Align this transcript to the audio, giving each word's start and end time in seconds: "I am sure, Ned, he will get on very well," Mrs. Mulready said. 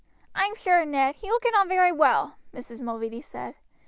"I 0.33 0.45
am 0.45 0.55
sure, 0.55 0.83
Ned, 0.83 1.17
he 1.17 1.29
will 1.29 1.37
get 1.43 1.53
on 1.53 1.67
very 1.69 1.91
well," 1.91 2.37
Mrs. 2.55 2.81
Mulready 2.81 3.21
said. 3.21 3.53